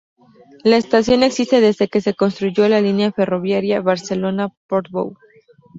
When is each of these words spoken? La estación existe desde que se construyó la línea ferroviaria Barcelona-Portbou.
La 0.63 0.77
estación 0.77 1.21
existe 1.21 1.61
desde 1.61 1.87
que 1.87 2.01
se 2.01 2.15
construyó 2.15 2.67
la 2.67 2.81
línea 2.81 3.11
ferroviaria 3.11 3.81
Barcelona-Portbou. 3.81 5.15